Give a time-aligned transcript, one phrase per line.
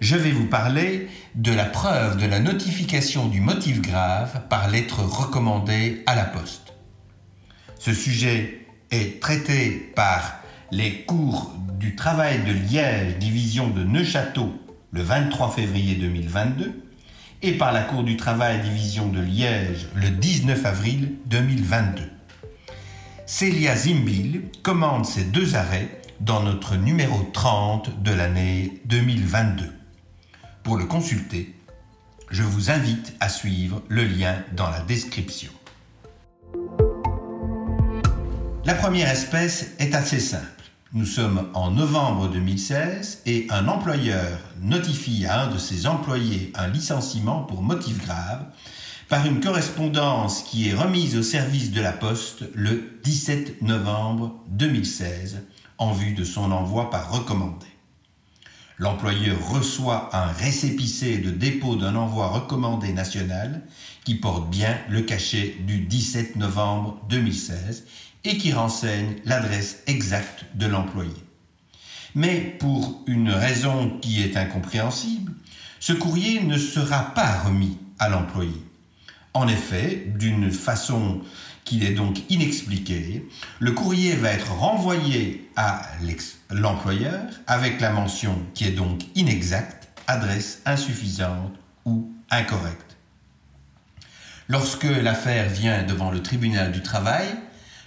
[0.00, 5.00] je vais vous parler de la preuve de la notification du motif grave par lettre
[5.00, 6.74] recommandée à la poste.
[7.78, 10.40] Ce sujet est traité par
[10.70, 14.52] les cours du travail de Liège, division de Neuchâteau,
[14.92, 16.84] le 23 février 2022,
[17.42, 22.02] et par la Cour du travail, division de Liège, le 19 avril 2022.
[23.26, 29.77] Célia Zimbil commande ces deux arrêts dans notre numéro 30 de l'année 2022.
[30.68, 31.54] Pour le consulter,
[32.30, 35.50] je vous invite à suivre le lien dans la description.
[38.66, 40.44] La première espèce est assez simple.
[40.92, 46.68] Nous sommes en novembre 2016 et un employeur notifie à un de ses employés un
[46.68, 48.44] licenciement pour motif grave
[49.08, 55.46] par une correspondance qui est remise au service de la Poste le 17 novembre 2016
[55.78, 57.77] en vue de son envoi par recommandé
[58.78, 63.62] l'employeur reçoit un récépissé de dépôt d'un envoi recommandé national
[64.04, 67.84] qui porte bien le cachet du 17 novembre 2016
[68.24, 71.14] et qui renseigne l'adresse exacte de l'employé.
[72.14, 75.32] Mais pour une raison qui est incompréhensible,
[75.80, 78.62] ce courrier ne sera pas remis à l'employé.
[79.34, 81.20] En effet, d'une façon
[81.68, 85.82] qu'il est donc inexpliqué, le courrier va être renvoyé à
[86.50, 91.52] l'employeur avec la mention qui est donc inexacte, adresse insuffisante
[91.84, 92.96] ou incorrecte.
[94.48, 97.26] Lorsque l'affaire vient devant le tribunal du travail,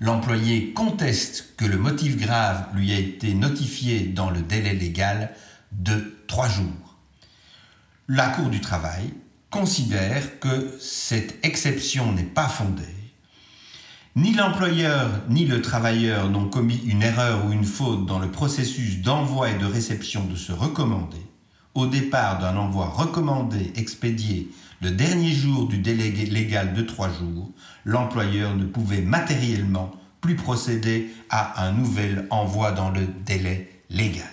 [0.00, 5.34] l'employé conteste que le motif grave lui a été notifié dans le délai légal
[5.72, 6.96] de trois jours.
[8.08, 9.12] La Cour du travail
[9.50, 12.95] considère que cette exception n'est pas fondée
[14.16, 19.02] ni l'employeur ni le travailleur n'ont commis une erreur ou une faute dans le processus
[19.02, 21.18] d'envoi et de réception de ce recommandé.
[21.74, 24.48] Au départ d'un envoi recommandé expédié
[24.80, 27.50] le dernier jour du délai légal de trois jours,
[27.84, 34.24] l'employeur ne pouvait matériellement plus procéder à un nouvel envoi dans le délai légal.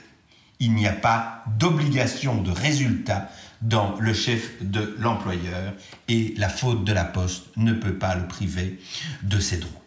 [0.62, 3.30] Il n'y a pas d'obligation de résultat
[3.64, 5.74] dans le chef de l'employeur
[6.10, 8.80] et la faute de la poste ne peut pas le priver
[9.24, 9.82] de ses droits.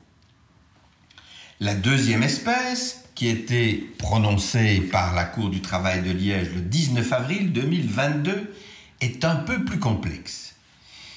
[1.60, 7.12] La deuxième espèce, qui était prononcée par la Cour du travail de Liège le 19
[7.12, 8.54] avril 2022,
[9.00, 10.54] est un peu plus complexe.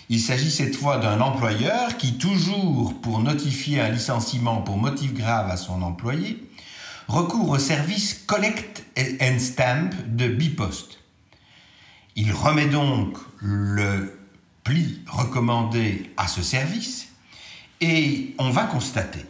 [0.09, 5.49] Il s'agit cette fois d'un employeur qui, toujours pour notifier un licenciement pour motif grave
[5.49, 6.43] à son employé,
[7.07, 10.99] recourt au service Collect and Stamp de Bipost.
[12.21, 14.19] Il remet donc le
[14.65, 17.07] pli recommandé à ce service
[17.79, 19.25] et on va constater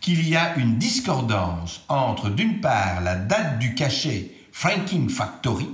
[0.00, 5.70] qu'il y a une discordance entre d'une part la date du cachet Franking Factory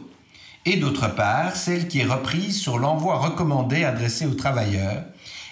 [0.67, 5.05] et d'autre part celle qui est reprise sur l'envoi recommandé adressé aux travailleurs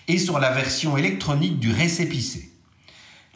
[0.09, 2.53] et sur la version électronique du récépissé.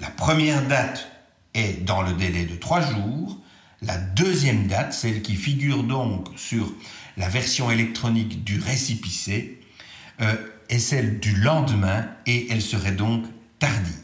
[0.00, 1.10] La première date
[1.54, 3.38] est dans le délai de trois jours,
[3.80, 6.70] la deuxième date, celle qui figure donc sur
[7.20, 9.60] la version électronique du récipicé
[10.22, 10.34] euh,
[10.70, 13.26] est celle du lendemain et elle serait donc
[13.58, 13.94] tardive.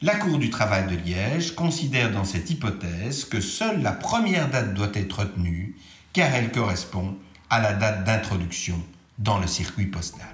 [0.00, 4.74] La Cour du travail de Liège considère dans cette hypothèse que seule la première date
[4.74, 5.74] doit être retenue
[6.12, 7.16] car elle correspond
[7.50, 8.80] à la date d'introduction
[9.18, 10.28] dans le circuit postal.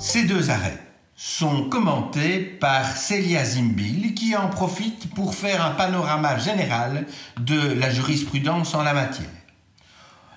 [0.00, 0.89] Ces deux arrêts
[1.22, 7.06] sont commentés par Célia Zimbil qui en profite pour faire un panorama général
[7.38, 9.28] de la jurisprudence en la matière.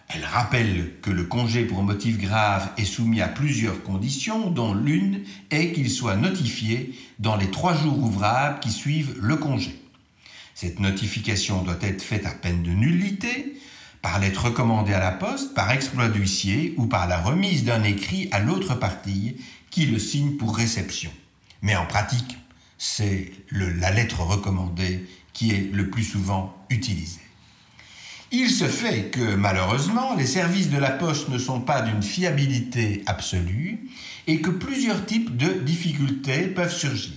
[0.09, 5.21] Elle rappelle que le congé pour motif grave est soumis à plusieurs conditions, dont l'une
[5.51, 9.81] est qu'il soit notifié dans les trois jours ouvrables qui suivent le congé.
[10.53, 13.55] Cette notification doit être faite à peine de nullité,
[14.01, 18.27] par lettre recommandée à la poste, par exploit d'huissier ou par la remise d'un écrit
[18.33, 19.37] à l'autre partie
[19.73, 21.09] qui le signe pour réception.
[21.63, 22.37] Mais en pratique,
[22.77, 25.03] c'est la lettre recommandée
[25.33, 27.21] qui est le plus souvent utilisée.
[28.31, 33.01] Il se fait que malheureusement, les services de la poste ne sont pas d'une fiabilité
[33.07, 33.89] absolue
[34.27, 37.15] et que plusieurs types de difficultés peuvent surgir.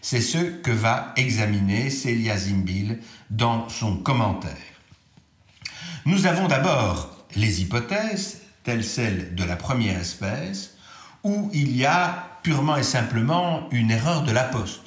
[0.00, 2.98] C'est ce que va examiner Célia Zimbil
[3.28, 4.56] dans son commentaire.
[6.06, 10.73] Nous avons d'abord les hypothèses, telles celles de la première espèce,
[11.24, 14.82] où il y a purement et simplement une erreur de la poste.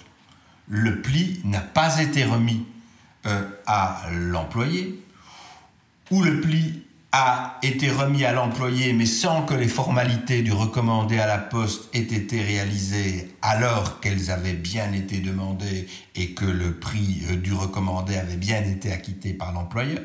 [0.69, 2.66] Le pli n'a pas été remis
[3.25, 5.04] euh, à l'employé,
[6.12, 11.18] ou le pli a été remis à l'employé mais sans que les formalités du recommandé
[11.18, 16.74] à la poste aient été réalisées alors qu'elles avaient bien été demandées et que le
[16.74, 20.01] prix euh, du recommandé avait bien été acquitté par l'employeur.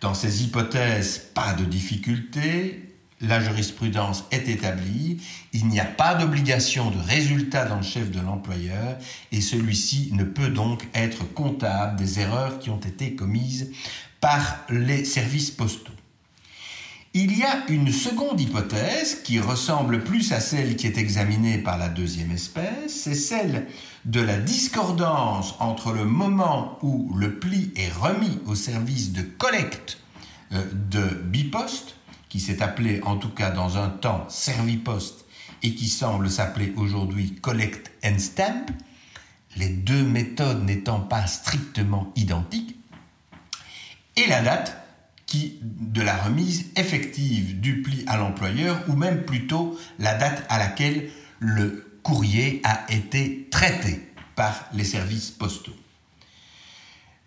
[0.00, 2.89] Dans ces hypothèses, pas de difficulté,
[3.20, 5.18] la jurisprudence est établie,
[5.52, 8.96] il n'y a pas d'obligation de résultat dans le chef de l'employeur
[9.30, 13.70] et celui-ci ne peut donc être comptable des erreurs qui ont été commises
[14.20, 15.92] par les services postaux.
[17.12, 21.76] Il y a une seconde hypothèse qui ressemble plus à celle qui est examinée par
[21.76, 23.66] la deuxième espèce, c'est celle
[24.04, 29.98] de la discordance entre le moment où le pli est remis au service de collecte
[30.52, 31.96] euh, de biposte,
[32.30, 35.26] qui s'est appelé en tout cas dans un temps serviposte
[35.62, 38.66] et qui semble s'appeler aujourd'hui collect and stamp,
[39.56, 42.76] les deux méthodes n'étant pas strictement identiques,
[44.16, 44.76] et la date
[45.26, 50.58] qui, de la remise effective du pli à l'employeur, ou même plutôt la date à
[50.58, 51.10] laquelle
[51.40, 55.76] le courrier a été traité par les services postaux.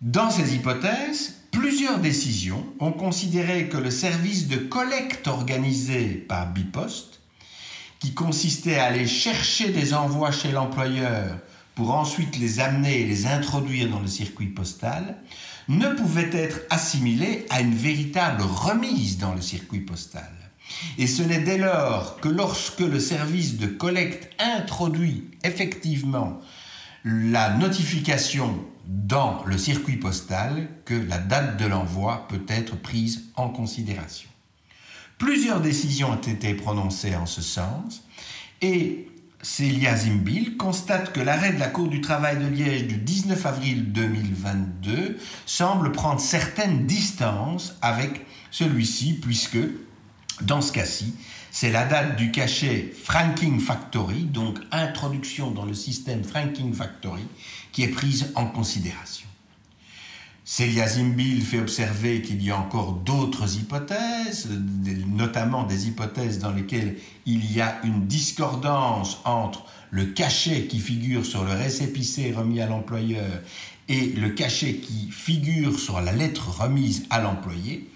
[0.04, 7.22] Dans ces hypothèses, plusieurs décisions ont considéré que le service de collecte organisé par Bipost,
[8.02, 11.38] qui consistait à aller chercher des envois chez l'employeur
[11.74, 15.16] pour ensuite les amener et les introduire dans le circuit postal,
[15.70, 20.34] ne pouvait être assimilé à une véritable remise dans le circuit postal.
[20.98, 26.42] Et ce n'est dès lors que lorsque le service de collecte introduit effectivement
[27.04, 33.50] la notification dans le circuit postal que la date de l'envoi peut être prise en
[33.50, 34.30] considération.
[35.18, 38.04] Plusieurs décisions ont été prononcées en ce sens
[38.62, 39.08] et
[39.42, 43.92] Célia Zimbil constate que l'arrêt de la Cour du travail de Liège du 19 avril
[43.92, 49.58] 2022 semble prendre certaines distances avec celui-ci puisque,
[50.42, 51.14] dans ce cas-ci,
[51.54, 57.22] c'est la date du cachet Franking Factory, donc introduction dans le système Franking Factory,
[57.72, 59.28] qui est prise en considération.
[60.44, 64.50] Célia Zimbil fait observer qu'il y a encore d'autres hypothèses,
[65.08, 66.98] notamment des hypothèses dans lesquelles
[67.28, 72.66] il y a une discordance entre le cachet qui figure sur le récépissé remis à
[72.66, 73.30] l'employeur
[73.90, 77.93] et le cachet qui figure sur la lettre remise à l'employé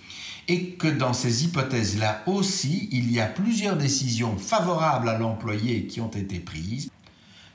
[0.48, 6.00] et que dans ces hypothèses-là aussi, il y a plusieurs décisions favorables à l'employé qui
[6.00, 6.90] ont été prises,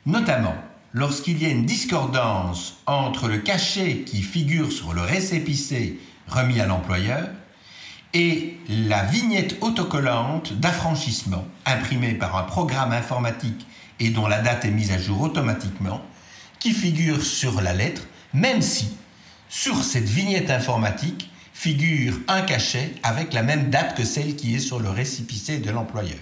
[0.05, 0.55] notamment
[0.93, 5.99] lorsqu'il y a une discordance entre le cachet qui figure sur le récépissé
[6.29, 7.31] remis à l'employeur
[8.15, 13.67] et la vignette autocollante d'affranchissement imprimée par un programme informatique
[14.01, 16.03] et dont la date est mise à jour automatiquement,
[16.59, 18.03] qui figure sur la lettre,
[18.35, 18.97] même si
[19.49, 24.61] sur cette vignette informatique, figure un cachet avec la même date que celle qui est
[24.61, 26.19] sur le récipicé de l'employeur.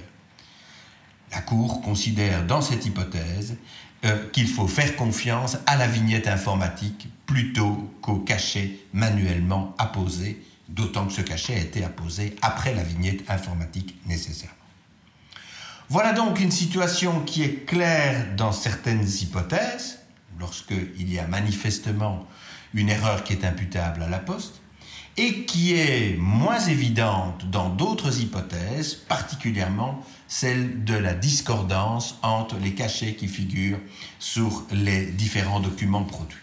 [1.33, 3.57] La Cour considère dans cette hypothèse
[4.05, 11.07] euh, qu'il faut faire confiance à la vignette informatique plutôt qu'au cachet manuellement apposé, d'autant
[11.07, 14.57] que ce cachet a été apposé après la vignette informatique nécessairement.
[15.89, 19.99] Voilà donc une situation qui est claire dans certaines hypothèses,
[20.39, 22.27] lorsqu'il y a manifestement
[22.75, 24.61] une erreur qui est imputable à la poste,
[25.17, 32.75] et qui est moins évidente dans d'autres hypothèses, particulièrement celle de la discordance entre les
[32.75, 33.81] cachets qui figurent
[34.19, 36.39] sur les différents documents produits.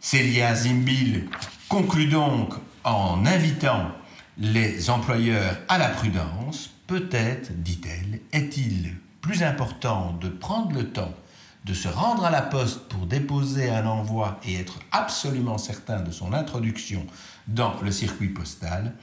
[0.00, 1.28] Célia Zimbil
[1.68, 2.54] conclut donc
[2.84, 3.92] en invitant
[4.36, 6.70] les employeurs à la prudence.
[6.86, 11.14] Peut-être, dit-elle, est-il plus important de prendre le temps
[11.64, 16.10] de se rendre à la poste pour déposer un envoi et être absolument certain de
[16.10, 17.06] son introduction
[17.46, 18.94] dans le circuit postal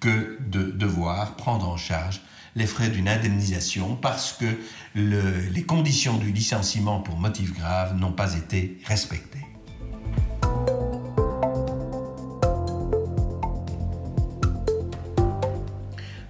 [0.00, 2.22] que de devoir prendre en charge
[2.54, 4.46] les frais d'une indemnisation parce que
[4.94, 9.45] les conditions du licenciement pour motif grave n'ont pas été respectées.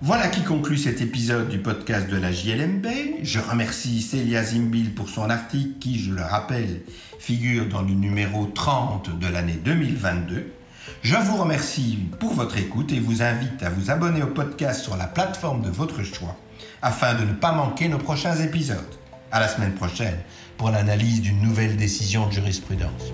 [0.07, 2.87] Voilà qui conclut cet épisode du podcast de la JLMB.
[3.25, 6.83] Je remercie Célia Zimbil pour son article qui, je le rappelle,
[7.19, 10.53] figure dans le numéro 30 de l'année 2022.
[11.03, 14.97] Je vous remercie pour votre écoute et vous invite à vous abonner au podcast sur
[14.97, 16.37] la plateforme de votre choix
[16.83, 18.79] afin de ne pas manquer nos prochains épisodes.
[19.33, 20.19] À la semaine prochaine
[20.57, 23.13] pour l'analyse d'une nouvelle décision de jurisprudence.